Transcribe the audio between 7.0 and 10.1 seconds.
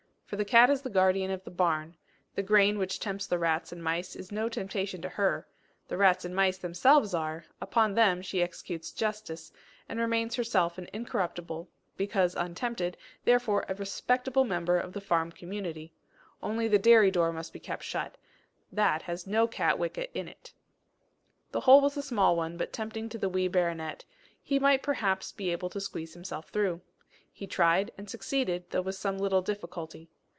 are; upon them she executes justice, and